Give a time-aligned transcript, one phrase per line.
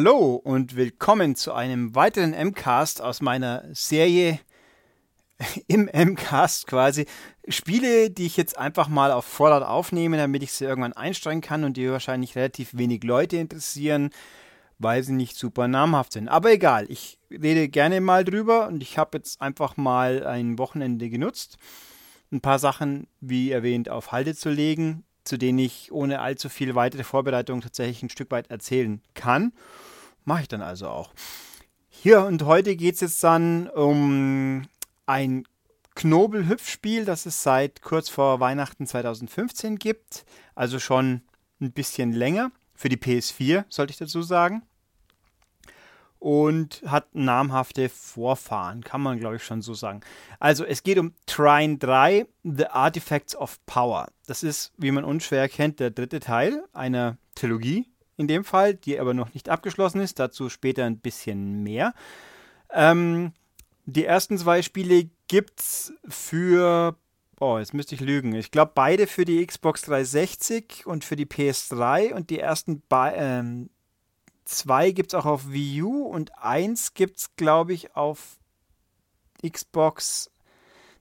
[0.00, 4.38] Hallo und willkommen zu einem weiteren MCAST aus meiner Serie
[5.66, 7.04] im MCAST quasi.
[7.48, 11.64] Spiele, die ich jetzt einfach mal auf Vorrat aufnehme, damit ich sie irgendwann einsteigen kann
[11.64, 14.10] und die wahrscheinlich relativ wenig Leute interessieren,
[14.78, 16.28] weil sie nicht super namhaft sind.
[16.28, 21.10] Aber egal, ich rede gerne mal drüber und ich habe jetzt einfach mal ein Wochenende
[21.10, 21.58] genutzt,
[22.30, 26.76] ein paar Sachen, wie erwähnt, auf Halde zu legen, zu denen ich ohne allzu viel
[26.76, 29.52] weitere Vorbereitung tatsächlich ein Stück weit erzählen kann.
[30.28, 31.10] Mache ich dann also auch.
[31.88, 34.68] Hier und heute geht es jetzt dann um
[35.06, 35.44] ein
[35.94, 40.26] Knobel-Hüpfspiel, das es seit kurz vor Weihnachten 2015 gibt.
[40.54, 41.22] Also schon
[41.62, 42.52] ein bisschen länger.
[42.74, 44.64] Für die PS4, sollte ich dazu sagen.
[46.18, 50.02] Und hat namhafte Vorfahren, kann man glaube ich schon so sagen.
[50.40, 54.08] Also es geht um Trine 3, The Artifacts of Power.
[54.26, 57.86] Das ist, wie man unschwer erkennt, der dritte Teil einer Trilogie
[58.18, 60.18] in dem Fall, die aber noch nicht abgeschlossen ist.
[60.18, 61.94] Dazu später ein bisschen mehr.
[62.70, 63.32] Ähm,
[63.86, 66.96] die ersten zwei Spiele gibt es für,
[67.40, 68.34] oh, jetzt müsste ich lügen.
[68.34, 73.70] Ich glaube, beide für die Xbox 360 und für die PS3 und die ersten ähm,
[74.44, 78.38] zwei gibt es auch auf Wii U und eins gibt es, glaube ich, auf
[79.46, 80.30] Xbox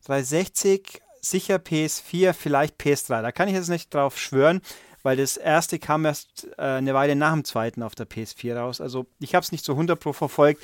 [0.06, 3.22] 360, sicher PS4, vielleicht PS3.
[3.22, 4.62] Da kann ich jetzt nicht drauf schwören
[5.08, 8.82] weil das erste kam erst äh, eine Weile nach dem zweiten auf der PS4 raus.
[8.82, 10.62] Also ich habe es nicht so 100 Pro verfolgt.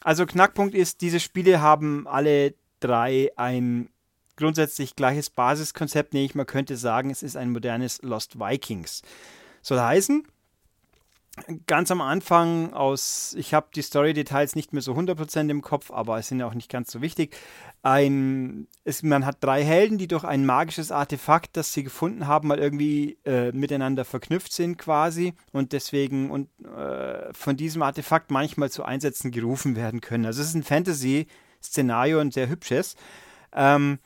[0.00, 3.88] Also Knackpunkt ist, diese Spiele haben alle drei ein
[4.34, 9.02] grundsätzlich gleiches Basiskonzept, nämlich man könnte sagen, es ist ein modernes Lost Vikings.
[9.62, 10.26] Soll heißen,
[11.66, 16.18] ganz am Anfang aus, ich habe die Story-Details nicht mehr so 100% im Kopf, aber
[16.18, 17.36] es sind ja auch nicht ganz so wichtig.
[17.82, 22.48] Ein, es, man hat drei Helden, die durch ein magisches Artefakt, das sie gefunden haben,
[22.48, 28.70] mal irgendwie äh, miteinander verknüpft sind quasi und deswegen und äh, von diesem Artefakt manchmal
[28.70, 30.26] zu Einsätzen gerufen werden können.
[30.26, 32.96] Also es ist ein Fantasy-Szenario und sehr hübsches.
[33.52, 33.98] Ähm,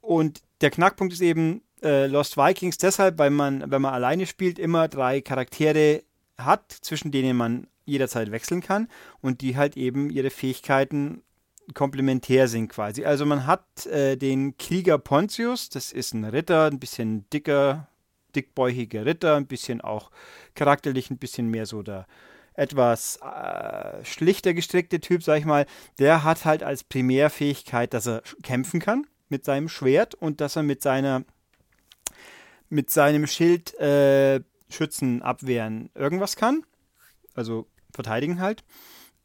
[0.00, 4.58] und der Knackpunkt ist eben, äh, Lost Vikings deshalb, weil man, wenn man alleine spielt,
[4.58, 6.02] immer drei Charaktere
[6.38, 8.88] hat, zwischen denen man jederzeit wechseln kann
[9.20, 11.22] und die halt eben ihre Fähigkeiten
[11.74, 13.04] komplementär sind quasi.
[13.04, 17.88] Also man hat äh, den Krieger Pontius, das ist ein Ritter, ein bisschen dicker,
[18.34, 20.10] dickbäuchiger Ritter, ein bisschen auch
[20.54, 22.06] charakterlich ein bisschen mehr so der
[22.54, 25.66] etwas äh, schlichter gestrickte Typ, sag ich mal.
[25.98, 30.62] Der hat halt als Primärfähigkeit, dass er kämpfen kann mit seinem Schwert und dass er
[30.62, 31.24] mit seiner
[32.68, 36.64] mit seinem Schild äh, schützen, abwehren, irgendwas kann.
[37.34, 38.64] Also verteidigen halt.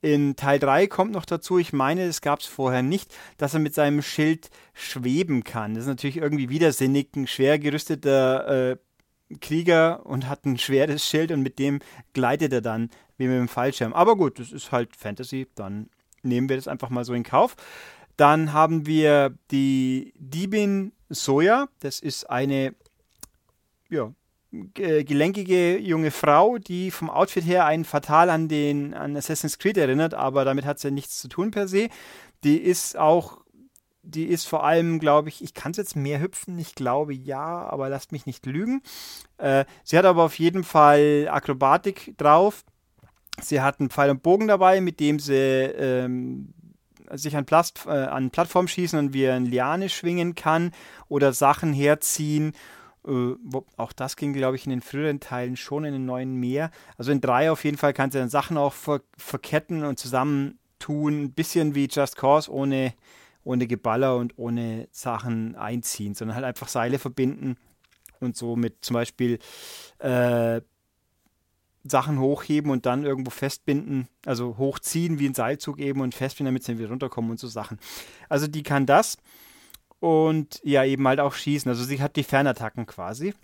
[0.01, 3.59] In Teil 3 kommt noch dazu, ich meine, es gab es vorher nicht, dass er
[3.59, 5.75] mit seinem Schild schweben kann.
[5.75, 8.77] Das ist natürlich irgendwie widersinnig, ein schwer gerüsteter äh,
[9.39, 11.79] Krieger und hat ein schweres Schild und mit dem
[12.13, 13.93] gleitet er dann wie mit dem Fallschirm.
[13.93, 15.89] Aber gut, das ist halt Fantasy, dann
[16.23, 17.55] nehmen wir das einfach mal so in Kauf.
[18.17, 22.73] Dann haben wir die Diebin Soja, das ist eine
[23.91, 24.13] ja,
[24.51, 30.13] gelenkige junge Frau, die vom Outfit her einen fatal an den an Assassin's Creed erinnert,
[30.13, 31.89] aber damit hat sie nichts zu tun per se.
[32.43, 33.39] Die ist auch,
[34.03, 37.65] die ist vor allem, glaube ich, ich kann es jetzt mehr hüpfen, ich glaube ja,
[37.69, 38.81] aber lasst mich nicht lügen.
[39.37, 42.65] Äh, sie hat aber auf jeden Fall Akrobatik drauf.
[43.41, 46.53] Sie hat einen Pfeil und Bogen dabei, mit dem sie ähm,
[47.09, 50.71] sich an, Plast, äh, an Plattform schießen und wie ein Liane schwingen kann
[51.07, 52.53] oder Sachen herziehen
[53.07, 53.35] äh,
[53.77, 56.71] auch das ging, glaube ich, in den früheren Teilen schon in den neuen mehr.
[56.97, 61.23] Also in drei auf jeden Fall kannst du dann Sachen auch ver verketten und zusammentun.
[61.23, 62.93] Ein bisschen wie Just Cause, ohne,
[63.43, 67.57] ohne Geballer und ohne Sachen einziehen, sondern halt einfach Seile verbinden
[68.19, 69.39] und so mit zum Beispiel
[69.99, 70.61] äh,
[71.83, 76.63] Sachen hochheben und dann irgendwo festbinden, also hochziehen wie ein Seilzug eben und festbinden, damit
[76.63, 77.79] sie wieder runterkommen und so Sachen.
[78.29, 79.17] Also die kann das
[80.01, 81.69] und ja, eben halt auch schießen.
[81.69, 83.35] Also sie hat die Fernattacken quasi.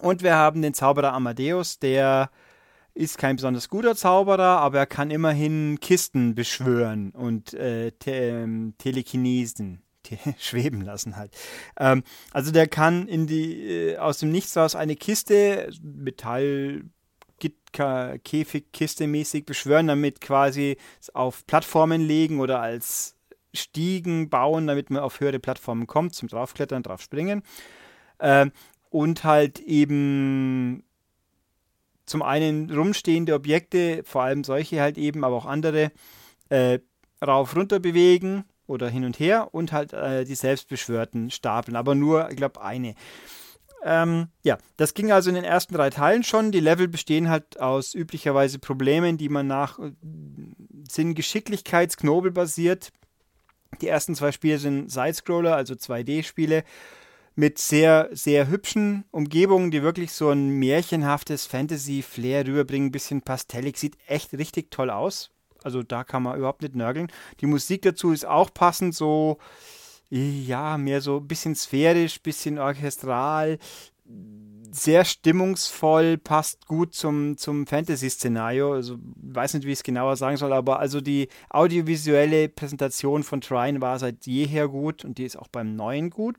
[0.00, 2.30] Und wir haben den Zauberer Amadeus, der
[2.94, 8.74] ist kein besonders guter Zauberer, aber er kann immerhin Kisten beschwören und äh, te ähm,
[8.78, 11.36] Telekinesen te schweben lassen halt.
[11.76, 16.84] Ähm, also der kann in die äh, aus dem Nichts raus eine Kiste Metall
[18.22, 20.76] Käfigkiste mäßig beschwören, damit quasi
[21.12, 23.13] auf Plattformen legen oder als
[23.54, 27.42] Stiegen bauen, damit man auf höhere Plattformen kommt, zum Draufklettern, draufspringen.
[28.18, 28.50] Äh,
[28.90, 30.84] und halt eben
[32.06, 35.90] zum einen rumstehende Objekte, vor allem solche halt eben, aber auch andere,
[36.48, 36.78] äh,
[37.24, 42.30] rauf runter bewegen oder hin und her und halt äh, die selbstbeschwörten stapeln, aber nur,
[42.30, 42.94] ich glaube, eine.
[43.82, 46.52] Ähm, ja, das ging also in den ersten drei Teilen schon.
[46.52, 49.78] Die Level bestehen halt aus üblicherweise Problemen, die man nach
[50.88, 52.92] sind Geschicklichkeitsknobel basiert.
[53.80, 56.64] Die ersten zwei Spiele sind Sidescroller, also 2D-Spiele
[57.36, 62.88] mit sehr, sehr hübschen Umgebungen, die wirklich so ein märchenhaftes Fantasy-Flair rüberbringen.
[62.88, 65.30] Ein bisschen pastellig, sieht echt richtig toll aus.
[65.62, 67.08] Also da kann man überhaupt nicht nörgeln.
[67.40, 69.38] Die Musik dazu ist auch passend, so,
[70.10, 73.58] ja, mehr so ein bisschen sphärisch, bisschen orchestral,
[74.74, 78.74] sehr stimmungsvoll, passt gut zum, zum Fantasy-Szenario.
[78.74, 83.40] Also, weiß nicht, wie ich es genauer sagen soll, aber also die audiovisuelle Präsentation von
[83.40, 86.36] Trine war seit jeher gut und die ist auch beim neuen gut.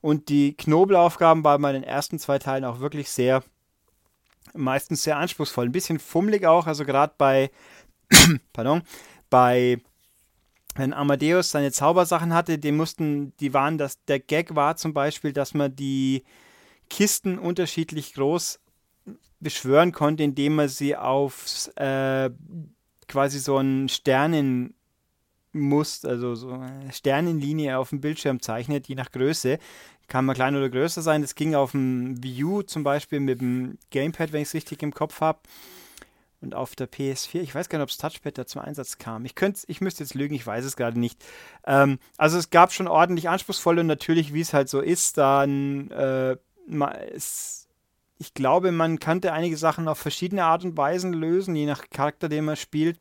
[0.00, 3.42] Und die Knobelaufgaben waren bei den ersten zwei Teilen auch wirklich sehr,
[4.54, 5.66] meistens sehr anspruchsvoll.
[5.66, 7.50] Ein bisschen fummelig auch, also gerade bei,
[8.52, 8.82] pardon,
[9.30, 9.78] bei
[10.74, 15.32] wenn Amadeus seine Zaubersachen hatte, die mussten, die waren, dass der Gag war zum Beispiel,
[15.32, 16.22] dass man die
[16.88, 18.60] Kisten unterschiedlich groß
[19.40, 22.30] beschwören konnte, indem man sie auf äh,
[23.08, 24.74] quasi so einen Sternen
[25.52, 29.58] Muster, also so eine Sternenlinie auf dem Bildschirm zeichnet, je nach Größe.
[30.08, 31.22] Kann man kleiner oder größer sein.
[31.22, 34.82] Das ging auf dem Wii U zum Beispiel mit dem Gamepad, wenn ich es richtig
[34.82, 35.40] im Kopf habe.
[36.40, 39.24] Und auf der PS4, ich weiß gar nicht, ob das Touchpad da zum Einsatz kam.
[39.24, 39.34] Ich,
[39.66, 41.24] ich müsste jetzt lügen, ich weiß es gerade nicht.
[41.66, 45.90] Ähm, also es gab schon ordentlich anspruchsvolle und natürlich, wie es halt so ist, dann
[45.90, 46.36] äh,
[48.18, 52.28] ich glaube, man könnte einige Sachen auf verschiedene Art und Weisen lösen, je nach Charakter,
[52.28, 52.98] den man spielt.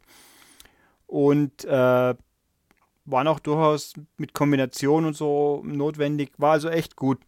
[1.08, 2.16] Und äh,
[3.06, 7.20] waren auch durchaus mit Kombination und so notwendig, war also echt gut.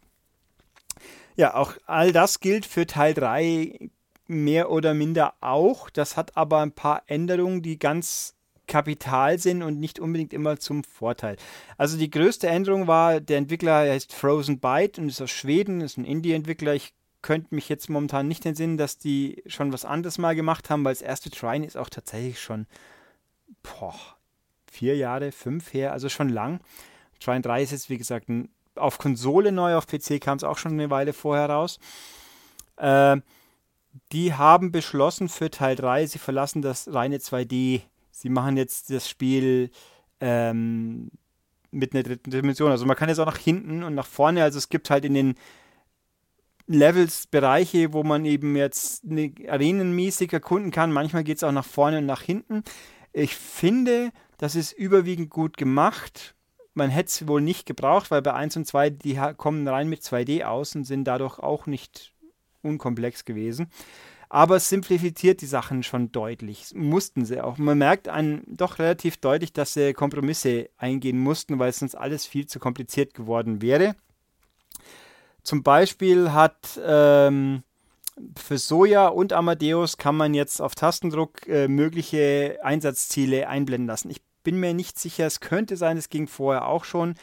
[1.36, 3.89] Ja, auch all das gilt für Teil 3
[4.25, 5.89] mehr oder minder auch.
[5.89, 8.37] Das hat aber ein paar Änderungen, die ganz
[8.67, 11.37] kapital sind und nicht unbedingt immer zum Vorteil.
[11.77, 15.97] Also die größte Änderung war, der Entwickler heißt Frozen Byte und ist aus Schweden, ist
[15.97, 16.73] ein Indie-Entwickler.
[16.73, 20.83] Ich könnte mich jetzt momentan nicht entsinnen, dass die schon was anderes mal gemacht haben,
[20.85, 22.67] weil das erste Trine ist auch tatsächlich schon
[23.63, 23.95] boah,
[24.71, 26.59] vier Jahre, fünf her, also schon lang.
[27.19, 28.27] Trine 3 ist jetzt, wie gesagt,
[28.75, 31.79] auf Konsole neu, auf PC kam es auch schon eine Weile vorher raus.
[32.77, 33.17] Äh,
[34.11, 37.81] die haben beschlossen für Teil 3, sie verlassen das reine 2D.
[38.17, 39.69] Sie machen jetzt das Spiel
[40.21, 41.11] ähm,
[41.69, 42.71] mit einer dritten Dimension.
[42.71, 45.13] Also man kann jetzt auch nach hinten und nach vorne, also es gibt halt in
[45.13, 45.35] den
[46.65, 50.91] Levels Bereiche, wo man eben jetzt eine arenenmäßig erkunden kann.
[50.91, 52.63] Manchmal geht es auch nach vorne und nach hinten.
[53.13, 54.09] Ich finde,
[54.39, 56.33] das ist überwiegend gut gemacht.
[56.73, 60.01] Man hätte es wohl nicht gebraucht, weil bei 1 und 2, die kommen rein mit
[60.01, 62.13] 2D aus und sind dadurch auch nicht
[62.63, 63.69] unkomplex gewesen.
[64.29, 66.74] Aber es simplifiziert die Sachen schon deutlich.
[66.75, 67.57] Mussten sie auch.
[67.57, 72.45] Man merkt an, doch relativ deutlich, dass sie Kompromisse eingehen mussten, weil sonst alles viel
[72.45, 73.95] zu kompliziert geworden wäre.
[75.44, 77.63] Zum Beispiel hat ähm,
[78.38, 84.09] für Soja und Amadeus kann man jetzt auf Tastendruck äh, mögliche Einsatzziele einblenden lassen.
[84.09, 87.15] Ich bin mir nicht sicher, es könnte sein, es ging vorher auch schon.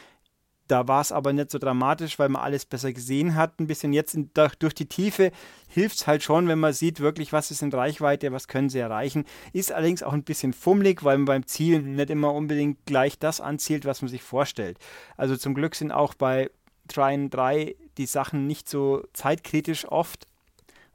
[0.67, 3.59] Da war es aber nicht so dramatisch, weil man alles besser gesehen hat.
[3.59, 5.31] Ein bisschen jetzt in, durch die Tiefe
[5.67, 8.79] hilft es halt schon, wenn man sieht, wirklich, was ist in Reichweite, was können sie
[8.79, 9.25] erreichen.
[9.53, 13.41] Ist allerdings auch ein bisschen fummelig, weil man beim Zielen nicht immer unbedingt gleich das
[13.41, 14.79] anzielt, was man sich vorstellt.
[15.17, 16.49] Also zum Glück sind auch bei
[16.87, 20.27] Trine 3 die Sachen nicht so zeitkritisch oft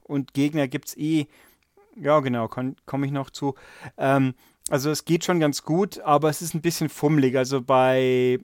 [0.03, 1.27] und Gegner gibt es eh.
[1.95, 3.55] Ja, genau, komme ich noch zu.
[3.97, 4.33] Ähm,
[4.69, 7.35] also es geht schon ganz gut, aber es ist ein bisschen fummelig.
[7.35, 8.39] Also bei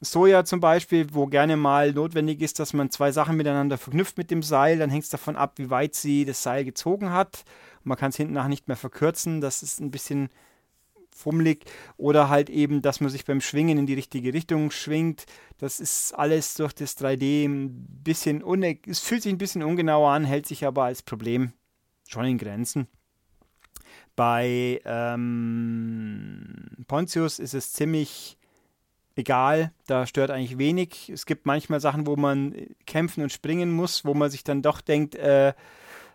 [0.00, 4.30] Soja zum Beispiel, wo gerne mal notwendig ist, dass man zwei Sachen miteinander verknüpft mit
[4.30, 7.44] dem Seil, dann hängt es davon ab, wie weit sie das Seil gezogen hat.
[7.82, 9.40] Man kann es hinten nach nicht mehr verkürzen.
[9.40, 10.28] Das ist ein bisschen
[11.18, 11.64] fummelig
[11.96, 15.26] oder halt eben, dass man sich beim Schwingen in die richtige Richtung schwingt.
[15.58, 18.42] Das ist alles durch das 3D ein bisschen,
[18.86, 21.52] es fühlt sich ein bisschen ungenauer an, hält sich aber als Problem
[22.06, 22.86] schon in Grenzen.
[24.14, 26.54] Bei ähm,
[26.86, 28.38] Pontius ist es ziemlich
[29.18, 31.10] egal, da stört eigentlich wenig.
[31.10, 32.54] Es gibt manchmal Sachen, wo man
[32.86, 35.54] kämpfen und springen muss, wo man sich dann doch denkt, äh,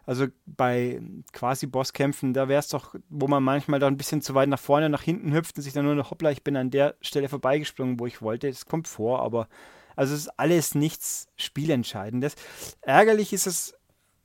[0.06, 1.02] also bei
[1.34, 4.60] quasi Bosskämpfen, da wäre es doch, wo man manchmal da ein bisschen zu weit nach
[4.60, 7.30] vorne, nach hinten hüpft und sich dann nur noch, hoppla, ich bin an der Stelle
[7.30, 8.48] vorbeigesprungen, wo ich wollte.
[8.50, 9.48] Das kommt vor, aber
[9.96, 12.36] also es ist alles nichts Spielentscheidendes.
[12.82, 13.78] Ärgerlich ist es,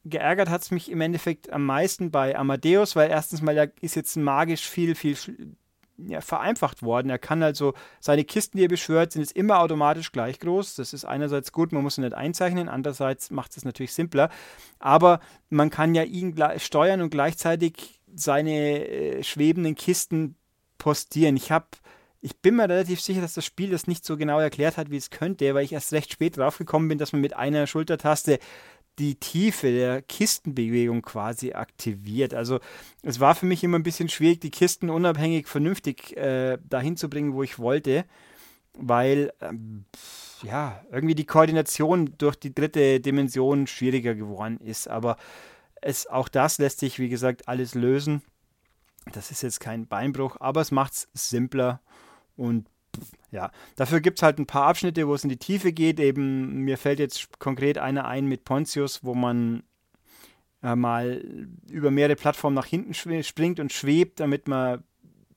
[0.05, 3.97] geärgert hat es mich im Endeffekt am meisten bei Amadeus, weil erstens mal, er ist
[3.97, 5.17] jetzt magisch viel, viel
[5.99, 7.11] ja, vereinfacht worden.
[7.11, 10.77] Er kann also seine Kisten, die er beschwört, sind jetzt immer automatisch gleich groß.
[10.77, 14.31] Das ist einerseits gut, man muss sie nicht einzeichnen, andererseits macht es natürlich simpler.
[14.79, 20.37] Aber man kann ja ihn steuern und gleichzeitig seine äh, schwebenden Kisten
[20.79, 21.37] postieren.
[21.37, 21.67] Ich habe
[22.21, 24.97] ich bin mir relativ sicher, dass das Spiel das nicht so genau erklärt hat, wie
[24.97, 28.41] es könnte, weil ich erst recht spät draufgekommen bin, dass man mit einer Schultertaste
[28.99, 32.35] die Tiefe der Kistenbewegung quasi aktiviert.
[32.35, 32.61] Also
[33.03, 37.09] es war für mich immer ein bisschen schwierig, die Kisten unabhängig vernünftig äh, dahin zu
[37.09, 38.05] bringen, wo ich wollte,
[38.75, 39.85] weil ähm,
[40.43, 44.89] ja irgendwie die Koordination durch die dritte Dimension schwieriger geworden ist.
[44.89, 45.17] Aber
[45.81, 48.23] es, auch das lässt sich, wie gesagt, alles lösen.
[49.13, 51.81] Das ist jetzt kein Beinbruch, aber es macht es simpler
[52.37, 52.69] und
[53.31, 56.01] ja, dafür gibt es halt ein paar Abschnitte, wo es in die Tiefe geht.
[56.01, 59.63] Eben, mir fällt jetzt konkret einer ein mit Pontius, wo man
[60.63, 61.25] äh, mal
[61.71, 64.83] über mehrere Plattformen nach hinten springt und schwebt, damit man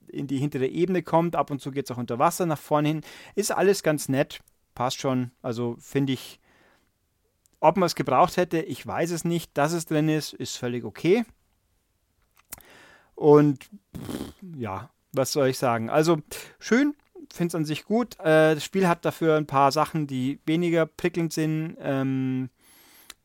[0.08, 1.36] in die hintere Ebene kommt.
[1.36, 3.00] Ab und zu geht es auch unter Wasser nach vorne hin.
[3.34, 4.40] Ist alles ganz nett,
[4.74, 5.30] passt schon.
[5.42, 6.40] Also finde ich,
[7.60, 9.56] ob man es gebraucht hätte, ich weiß es nicht.
[9.56, 11.24] Dass es drin ist, ist völlig okay.
[13.14, 13.70] Und
[14.56, 15.90] ja, was soll ich sagen?
[15.90, 16.18] Also
[16.58, 16.94] schön,
[17.32, 18.18] finde es an sich gut.
[18.20, 21.76] Äh, das Spiel hat dafür ein paar Sachen, die weniger prickelnd sind.
[21.80, 22.50] Ähm,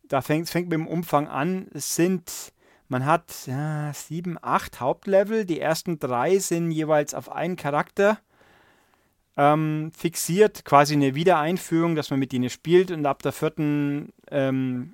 [0.04, 1.68] da fängt es mit dem Umfang an.
[1.74, 2.54] Es sind,
[2.88, 5.46] man hat ja, sieben, acht Hauptlevel.
[5.46, 8.20] Die ersten drei sind jeweils auf einen Charakter
[9.36, 10.66] ähm, fixiert.
[10.66, 12.92] Quasi eine Wiedereinführung, dass man mit denen spielt.
[12.92, 14.94] Und ab der vierten, ähm,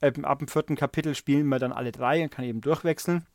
[0.00, 3.26] ab dem vierten Kapitel spielen wir dann alle drei und kann eben durchwechseln.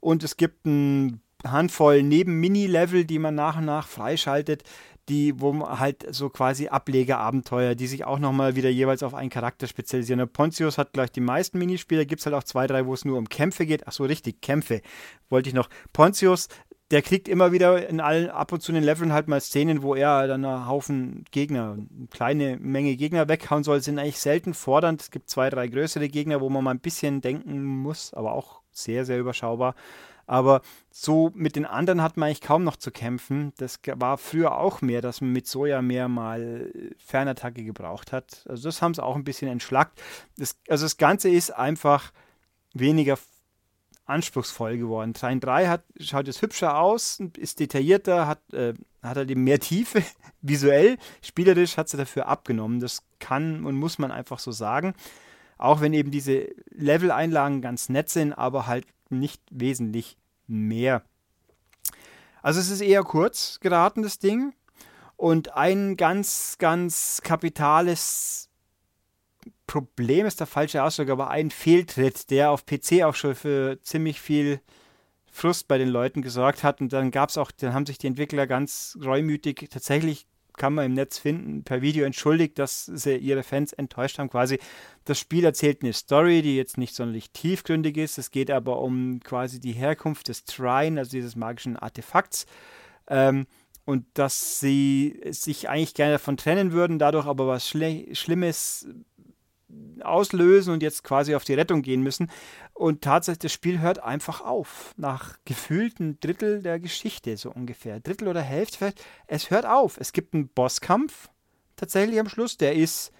[0.00, 4.64] Und es gibt ein Handvoll Neben-Mini-Level, die man nach und nach freischaltet,
[5.08, 9.30] die, wo man halt so quasi Ablegerabenteuer, die sich auch nochmal wieder jeweils auf einen
[9.30, 10.28] Charakter spezialisieren.
[10.28, 13.18] Pontius hat gleich die meisten Minispiele, gibt es halt auch zwei, drei, wo es nur
[13.18, 13.86] um Kämpfe geht.
[13.86, 14.82] Ach so, richtig, Kämpfe.
[15.30, 15.68] Wollte ich noch.
[15.92, 16.48] Pontius,
[16.90, 19.82] der kriegt immer wieder in allen, ab und zu in den Leveln halt mal Szenen,
[19.82, 24.54] wo er dann einen Haufen Gegner, eine kleine Menge Gegner weghauen soll, sind eigentlich selten
[24.54, 25.02] fordernd.
[25.02, 28.60] Es gibt zwei, drei größere Gegner, wo man mal ein bisschen denken muss, aber auch
[28.72, 29.74] sehr, sehr überschaubar.
[30.28, 33.54] Aber so mit den anderen hat man eigentlich kaum noch zu kämpfen.
[33.56, 38.44] Das war früher auch mehr, dass man mit Soja mehr mal Fernattacke gebraucht hat.
[38.46, 40.00] Also das haben sie auch ein bisschen entschlackt.
[40.36, 42.12] Das, also das Ganze ist einfach
[42.74, 43.18] weniger
[44.04, 45.14] anspruchsvoll geworden.
[45.14, 49.60] Train 3 hat, schaut jetzt hübscher aus, ist detaillierter, hat, äh, hat halt eben mehr
[49.60, 50.02] Tiefe
[50.42, 50.98] visuell.
[51.22, 52.80] Spielerisch hat sie dafür abgenommen.
[52.80, 54.92] Das kann und muss man einfach so sagen.
[55.58, 61.02] Auch wenn eben diese Level-Einlagen ganz nett sind, aber halt nicht wesentlich mehr.
[62.42, 64.54] Also es ist eher kurz geraten, das Ding.
[65.16, 68.48] Und ein ganz, ganz kapitales
[69.66, 74.20] Problem ist der falsche Ausdruck, aber ein Fehltritt, der auf PC auch schon für ziemlich
[74.20, 74.60] viel
[75.30, 76.80] Frust bei den Leuten gesorgt hat.
[76.80, 80.26] Und dann gab es auch, dann haben sich die Entwickler ganz reumütig tatsächlich
[80.58, 84.28] kann man im Netz finden, per Video entschuldigt, dass sie ihre Fans enttäuscht haben.
[84.28, 84.58] Quasi
[85.04, 88.18] das Spiel erzählt eine Story, die jetzt nicht sonderlich tiefgründig ist.
[88.18, 92.44] Es geht aber um quasi die Herkunft des Trine, also dieses magischen Artefakts.
[93.08, 93.46] Ähm,
[93.86, 98.86] und dass sie sich eigentlich gerne davon trennen würden, dadurch aber was Schle Schlimmes
[100.00, 102.30] auslösen und jetzt quasi auf die Rettung gehen müssen.
[102.72, 104.94] Und tatsächlich, das Spiel hört einfach auf.
[104.96, 108.00] Nach gefühlten Drittel der Geschichte, so ungefähr.
[108.00, 109.04] Drittel oder Hälfte vielleicht.
[109.26, 109.98] Es hört auf.
[109.98, 111.28] Es gibt einen Bosskampf
[111.76, 112.56] tatsächlich am Schluss.
[112.56, 113.12] Der ist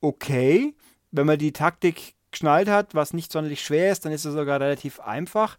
[0.00, 0.74] okay.
[1.10, 4.60] Wenn man die Taktik geschnallt hat, was nicht sonderlich schwer ist, dann ist er sogar
[4.60, 5.58] relativ einfach.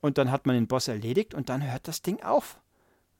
[0.00, 2.60] Und dann hat man den Boss erledigt und dann hört das Ding auf.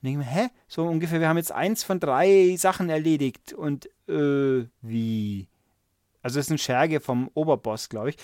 [0.00, 0.48] Und denke mir, hä?
[0.68, 3.52] So ungefähr, wir haben jetzt eins von drei Sachen erledigt.
[3.52, 5.48] Und, äh, wie?
[6.26, 8.16] Also das ist ein Scherge vom Oberboss, glaube ich.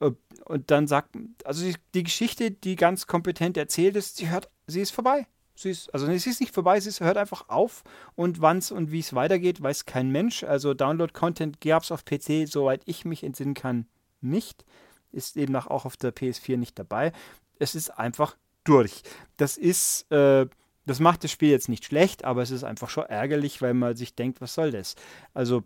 [0.00, 0.10] Äh,
[0.46, 1.10] und dann sagt,
[1.44, 5.28] also die, die, Geschichte, die ganz kompetent erzählt ist, sie hört, sie ist vorbei.
[5.54, 7.84] Sie ist, also sie ist nicht vorbei, sie ist, hört einfach auf
[8.16, 10.42] und wann es und wie es weitergeht, weiß kein Mensch.
[10.42, 13.86] Also Download-Content gab es auf PC, soweit ich mich entsinnen kann,
[14.20, 14.64] nicht.
[15.12, 17.12] Ist eben auch auf der PS4 nicht dabei.
[17.60, 19.04] Es ist einfach durch.
[19.36, 20.46] Das ist, äh,
[20.84, 23.94] das macht das Spiel jetzt nicht schlecht, aber es ist einfach schon ärgerlich, weil man
[23.94, 24.96] sich denkt, was soll das?
[25.32, 25.62] Also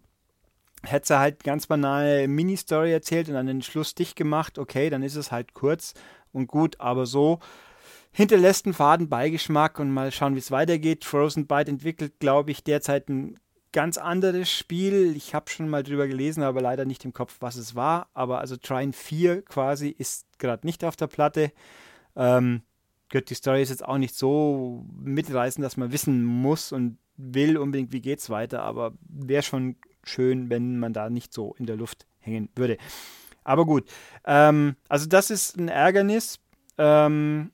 [0.82, 5.02] hätte sie halt ganz banale Mini-Story erzählt und dann den Schluss dicht gemacht, okay, dann
[5.02, 5.94] ist es halt kurz
[6.32, 7.40] und gut, aber so
[8.12, 11.04] hinterlässt einen faden Beigeschmack und mal schauen, wie es weitergeht.
[11.04, 13.38] Frozen Byte entwickelt, glaube ich, derzeit ein
[13.72, 15.14] ganz anderes Spiel.
[15.16, 18.08] Ich habe schon mal drüber gelesen, aber leider nicht im Kopf, was es war.
[18.14, 21.52] Aber also Trine 4 quasi ist gerade nicht auf der Platte.
[22.16, 22.62] Ähm,
[23.12, 27.92] die Story ist jetzt auch nicht so mitreißend, dass man wissen muss und will unbedingt,
[27.92, 32.07] wie geht's weiter, aber wäre schon schön, wenn man da nicht so in der Luft
[32.19, 32.76] hängen würde.
[33.45, 33.88] Aber gut,
[34.25, 36.38] ähm, also das ist ein Ärgernis.
[36.78, 37.50] Ähm,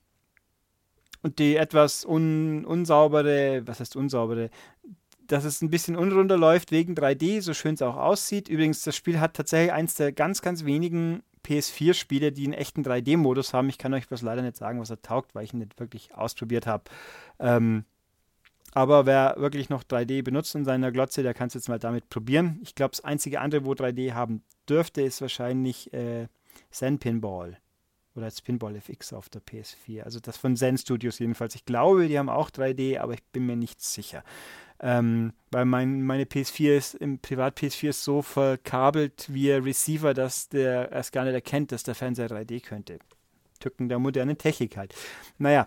[1.23, 4.51] und die etwas un, unsaubere, was heißt unsaubere,
[5.27, 8.49] dass es ein bisschen unrunder läuft wegen 3D, so schön es auch aussieht.
[8.49, 13.53] Übrigens, das Spiel hat tatsächlich eins der ganz, ganz wenigen PS4-Spiele, die einen echten 3D-Modus
[13.53, 13.69] haben.
[13.69, 16.15] Ich kann euch bloß leider nicht sagen, was er taugt, weil ich ihn nicht wirklich
[16.15, 16.85] ausprobiert habe.
[17.39, 17.85] Ähm,
[18.77, 22.11] aber wer wirklich noch 3D benutzt in seiner Glotze, der kann es jetzt mal damit
[22.11, 22.61] probieren.
[22.63, 26.29] Ich glaube, das einzige andere, wo 3D haben dürfte, ist wahrscheinlich äh,
[26.71, 27.57] Zen Pinball
[28.15, 30.03] oder Spinball FX auf der PS4.
[30.03, 31.55] Also das von Zen Studios jedenfalls.
[31.55, 34.23] Ich glaube, die haben auch 3D, aber ich bin mir nicht sicher.
[34.79, 40.13] Ähm, weil mein, meine PS4 ist, im Privat PS4 ist so verkabelt wie ein Receiver,
[40.13, 42.99] dass der erst gar nicht erkennt, dass der Fernseher 3D könnte.
[43.59, 44.95] Tücken der modernen Technik halt.
[45.39, 45.67] Naja,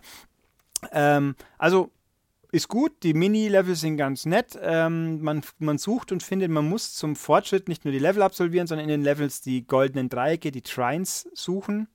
[0.91, 1.89] ähm, also
[2.51, 4.57] ist gut, die Mini-Level sind ganz nett.
[4.61, 8.67] Ähm, man, man sucht und findet, man muss zum Fortschritt nicht nur die Level absolvieren,
[8.67, 11.87] sondern in den Levels die goldenen Dreiecke, die Trines suchen.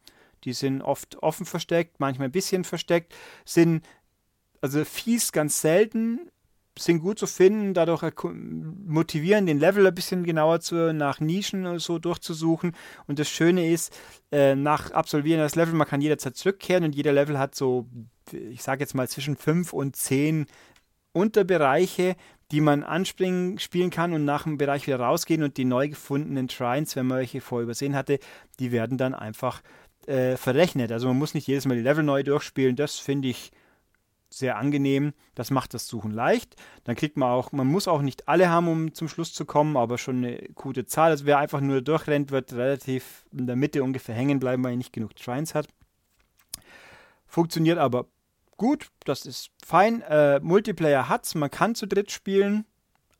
[0.44, 3.84] Die sind oft offen versteckt, manchmal ein bisschen versteckt, sind
[4.60, 6.30] also fies ganz selten,
[6.78, 11.80] sind gut zu finden, dadurch motivieren, den Level ein bisschen genauer zu, nach Nischen oder
[11.80, 12.74] so durchzusuchen.
[13.06, 13.96] Und das Schöne ist,
[14.32, 17.86] äh, nach Absolvieren des Level, man kann jederzeit zurückkehren und jeder Level hat so,
[18.32, 20.46] ich sage jetzt mal, zwischen 5 und 10
[21.12, 22.16] Unterbereiche,
[22.50, 26.48] die man anspringen, spielen kann und nach dem Bereich wieder rausgehen und die neu gefundenen
[26.48, 28.18] Shrines, wenn man welche vorher übersehen hatte,
[28.58, 29.62] die werden dann einfach
[30.06, 30.92] äh, verrechnet.
[30.92, 32.76] Also man muss nicht jedes Mal die Level neu durchspielen.
[32.76, 33.52] Das finde ich
[34.30, 35.14] sehr angenehm.
[35.34, 36.56] Das macht das Suchen leicht.
[36.84, 39.76] Dann kriegt man auch, man muss auch nicht alle haben, um zum Schluss zu kommen,
[39.76, 41.10] aber schon eine gute Zahl.
[41.10, 44.76] Also wer einfach nur durchrennt, wird relativ in der Mitte ungefähr hängen bleiben, weil er
[44.76, 45.68] nicht genug Shrines hat.
[47.26, 48.06] Funktioniert aber
[48.56, 50.02] gut, das ist fein.
[50.02, 52.66] Äh, Multiplayer hat's, man kann zu dritt spielen.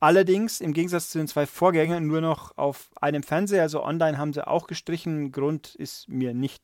[0.00, 4.34] Allerdings im Gegensatz zu den zwei Vorgängern nur noch auf einem Fernseher, also online haben
[4.34, 5.32] sie auch gestrichen.
[5.32, 6.62] Grund ist mir nicht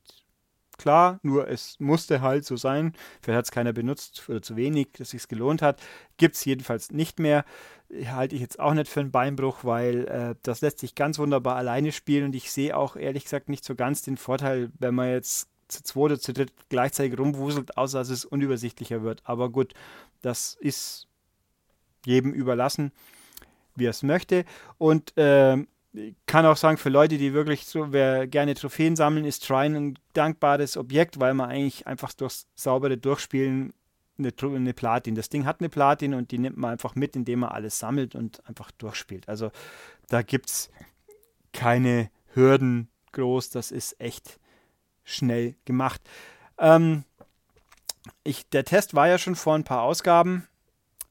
[0.80, 2.94] klar, nur es musste halt so sein.
[3.22, 5.80] Vielleicht hat es keiner benutzt oder zu wenig, dass es sich gelohnt hat.
[6.16, 7.44] Gibt es jedenfalls nicht mehr.
[8.06, 11.56] Halte ich jetzt auch nicht für einen Beinbruch, weil äh, das lässt sich ganz wunderbar
[11.56, 15.10] alleine spielen und ich sehe auch ehrlich gesagt nicht so ganz den Vorteil, wenn man
[15.10, 19.22] jetzt zu zweit oder zu dritt gleichzeitig rumwuselt, außer dass es unübersichtlicher wird.
[19.24, 19.74] Aber gut,
[20.23, 21.06] das ist
[22.04, 22.92] jedem überlassen
[23.80, 24.45] wie er es möchte.
[24.78, 25.56] Und äh,
[26.26, 29.99] kann auch sagen, für Leute, die wirklich so, wer gerne Trophäen sammeln, ist Trine ein
[30.12, 33.73] dankbares Objekt, weil man eigentlich einfach durchs saubere Durchspielen
[34.18, 35.16] eine, eine Platin.
[35.16, 38.14] Das Ding hat eine Platin und die nimmt man einfach mit, indem man alles sammelt
[38.14, 39.28] und einfach durchspielt.
[39.28, 39.50] Also
[40.08, 40.71] da gibt es
[41.52, 44.38] keine Hürden groß, das ist echt
[45.04, 46.00] schnell gemacht.
[46.58, 47.04] Ähm,
[48.25, 50.47] ich, der Test war ja schon vor ein paar Ausgaben.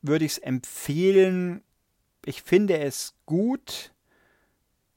[0.02, 1.64] Würde ich es empfehlen,
[2.26, 3.92] ich finde es gut.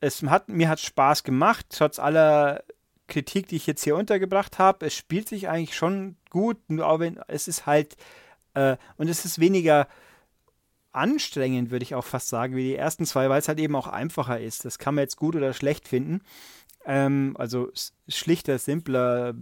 [0.00, 2.62] Es hat, mir hat Spaß gemacht, trotz aller
[3.08, 4.86] Kritik, die ich jetzt hier untergebracht habe.
[4.86, 7.96] Es spielt sich eigentlich schon gut, nur wenn es ist halt,
[8.54, 9.88] äh, und es ist weniger
[10.92, 13.86] anstrengend, würde ich auch fast sagen, wie die ersten zwei, weil es halt eben auch
[13.86, 14.64] einfacher ist.
[14.64, 16.20] Das kann man jetzt gut oder schlecht finden.
[16.84, 17.70] Ähm, also
[18.08, 19.34] schlichter, simpler,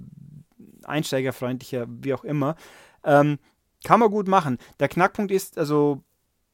[0.84, 2.56] einsteigerfreundlicher, wie auch immer.
[3.04, 3.38] Ähm,
[3.84, 4.58] kann man gut machen.
[4.78, 6.02] Der Knackpunkt ist, also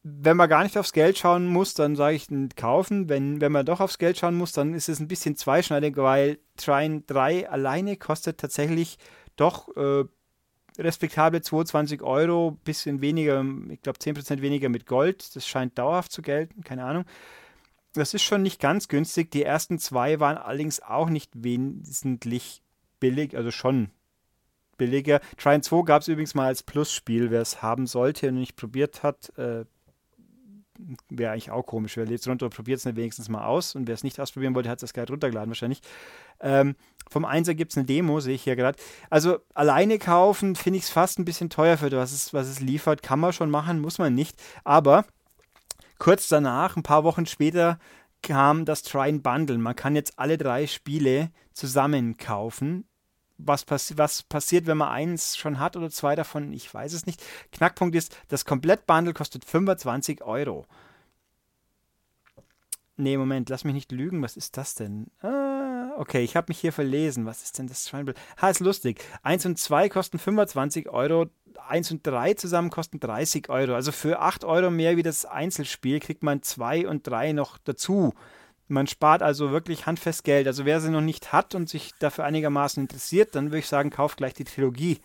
[0.03, 3.09] wenn man gar nicht aufs Geld schauen muss, dann sage ich kaufen.
[3.09, 6.39] Wenn, wenn man doch aufs Geld schauen muss, dann ist es ein bisschen zweischneidig, weil
[6.55, 8.97] Trine 3 alleine kostet tatsächlich
[9.35, 10.05] doch äh,
[10.79, 15.35] respektable 22 Euro, bisschen weniger, ich glaube 10% weniger mit Gold.
[15.35, 17.05] Das scheint dauerhaft zu gelten, keine Ahnung.
[17.97, 19.31] Das ist schon nicht ganz günstig.
[19.31, 22.61] Die ersten zwei waren allerdings auch nicht wesentlich
[22.99, 23.89] billig, also schon
[24.77, 25.19] billiger.
[25.37, 29.03] Trine 2 gab es übrigens mal als Plusspiel, wer es haben sollte und nicht probiert
[29.03, 29.35] hat.
[29.37, 29.65] Äh,
[31.09, 31.97] wäre eigentlich auch komisch.
[31.97, 33.75] Wer lädt es runter probiert es wenigstens mal aus.
[33.75, 35.81] Und wer es nicht ausprobieren wollte, hat es gleich runtergeladen wahrscheinlich.
[36.39, 36.75] Ähm,
[37.09, 38.77] vom Einser gibt es eine Demo, sehe ich hier gerade.
[39.09, 43.01] Also alleine kaufen finde ich es fast ein bisschen teuer für es, was es liefert.
[43.01, 44.39] Kann man schon machen, muss man nicht.
[44.63, 45.05] Aber
[45.99, 47.79] kurz danach, ein paar Wochen später,
[48.21, 49.57] kam das Trine Bundle.
[49.57, 52.87] Man kann jetzt alle drei Spiele zusammen kaufen
[53.37, 57.05] was, passi was passiert, wenn man eins schon hat oder zwei davon, ich weiß es
[57.05, 57.23] nicht.
[57.51, 60.65] Knackpunkt ist, das Komplettbundle kostet 25 Euro.
[62.99, 64.23] Nee, Moment, lass mich nicht lügen.
[64.23, 65.11] Was ist das denn?
[65.21, 67.27] Ah, okay, ich habe mich hier verlesen.
[67.27, 68.17] Was ist denn das Schweinbild?
[68.41, 69.03] Ha, ist lustig.
[69.21, 71.27] 1 und 2 kosten 25 Euro.
[71.69, 73.75] 1 und 3 zusammen kosten 30 Euro.
[73.75, 78.13] Also für 8 Euro mehr wie das Einzelspiel kriegt man 2 und 3 noch dazu.
[78.67, 80.47] Man spart also wirklich handfest Geld.
[80.47, 83.89] Also wer sie noch nicht hat und sich dafür einigermaßen interessiert, dann würde ich sagen,
[83.89, 84.99] kauft gleich die Trilogie.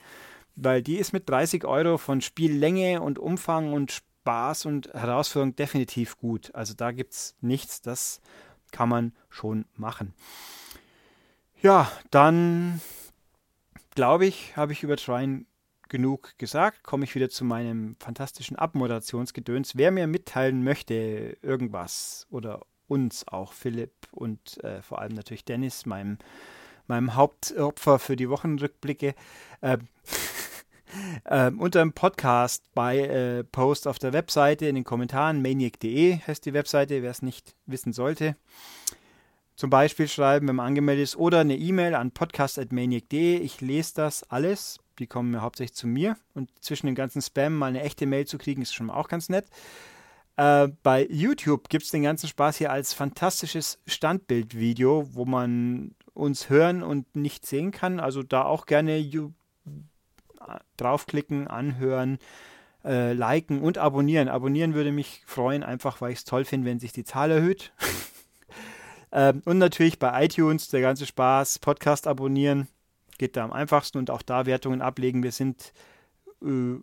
[0.57, 6.18] Weil die ist mit 30 Euro von Spiellänge und Umfang und Spaß und Herausforderung definitiv
[6.18, 6.55] gut.
[6.55, 8.20] Also da gibt es nichts, das
[8.72, 10.14] kann man schon machen.
[11.62, 12.81] Ja, dann
[13.94, 15.44] glaube ich, habe ich über Trine
[15.92, 16.83] genug gesagt.
[16.83, 19.76] Komme ich wieder zu meinem fantastischen Abmoderationsgedöns.
[19.76, 25.87] Wer mir mitteilen möchte, irgendwas oder uns auch, Philipp und äh, vor allem natürlich Dennis,
[25.87, 26.18] meinem
[26.88, 29.14] meinem Hauptopfer für die Wochenrückblicke.
[29.62, 29.78] Äh,
[31.24, 36.44] äh, unter dem Podcast bei äh, Post auf der Webseite in den Kommentaren, maniac.de heißt
[36.44, 38.37] die Webseite, wer es nicht wissen sollte.
[39.55, 43.37] Zum Beispiel schreiben, wenn man angemeldet ist, oder eine E-Mail an podcast.maniac.de.
[43.37, 44.81] Ich lese das alles.
[45.02, 46.16] Die kommen hauptsächlich zu mir.
[46.32, 49.28] Und zwischen dem ganzen Spam mal eine echte Mail zu kriegen, ist schon auch ganz
[49.28, 49.46] nett.
[50.36, 56.48] Äh, bei YouTube gibt es den ganzen Spaß hier als fantastisches Standbildvideo, wo man uns
[56.48, 57.98] hören und nicht sehen kann.
[57.98, 59.04] Also da auch gerne
[60.76, 62.18] draufklicken, anhören,
[62.84, 64.28] äh, liken und abonnieren.
[64.28, 67.72] Abonnieren würde mich freuen, einfach weil ich es toll finde, wenn sich die Zahl erhöht.
[69.12, 72.68] ähm, und natürlich bei iTunes der ganze Spaß, Podcast abonnieren,
[73.22, 75.22] geht da am einfachsten und auch da Wertungen ablegen.
[75.22, 75.72] Wir sind
[76.42, 76.80] äh,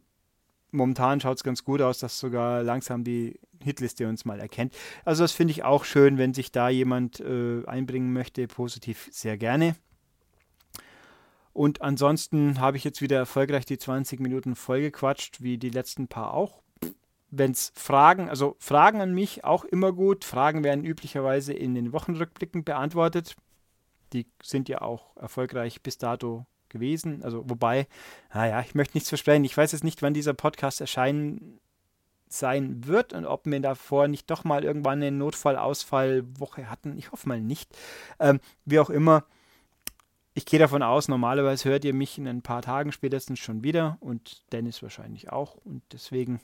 [0.72, 4.74] momentan schaut es ganz gut aus, dass sogar langsam die Hitliste uns mal erkennt.
[5.04, 9.38] Also das finde ich auch schön, wenn sich da jemand äh, einbringen möchte, positiv sehr
[9.38, 9.76] gerne.
[11.52, 16.34] Und ansonsten habe ich jetzt wieder erfolgreich die 20 Minuten vollgequatscht, wie die letzten paar
[16.34, 16.62] auch.
[17.32, 20.24] Wenn es Fragen, also Fragen an mich auch immer gut.
[20.24, 23.36] Fragen werden üblicherweise in den Wochenrückblicken beantwortet.
[24.14, 27.24] Die sind ja auch erfolgreich bis dato gewesen.
[27.24, 27.88] Also wobei,
[28.34, 29.44] naja, ich möchte nichts versprechen.
[29.44, 31.60] Ich weiß jetzt nicht, wann dieser Podcast erscheinen
[32.28, 36.98] sein wird und ob wir davor nicht doch mal irgendwann eine Notfallausfallwoche hatten.
[36.98, 37.76] Ich hoffe mal nicht.
[38.20, 39.26] Ähm, wie auch immer,
[40.36, 43.98] ich gehe davon aus, normalerweise hört ihr mich in ein paar Tagen spätestens schon wieder
[44.00, 45.56] und Dennis wahrscheinlich auch.
[45.66, 46.40] Und deswegen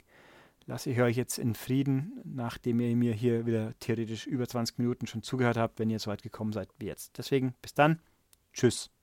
[0.65, 5.07] lasse ich euch jetzt in Frieden, nachdem ihr mir hier wieder theoretisch über 20 Minuten
[5.07, 7.17] schon zugehört habt, wenn ihr so weit gekommen seid wie jetzt.
[7.17, 8.01] Deswegen bis dann.
[8.53, 8.94] Tschüss.